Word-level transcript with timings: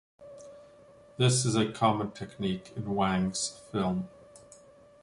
This 1.17 1.45
is 1.45 1.55
a 1.55 1.71
common 1.71 2.09
technique 2.09 2.73
in 2.75 2.95
Wang's 2.95 3.61
film. 3.71 4.09